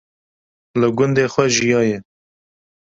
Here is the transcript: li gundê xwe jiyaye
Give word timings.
li 0.79 0.89
gundê 0.97 1.25
xwe 1.33 1.45
jiyaye 1.55 1.97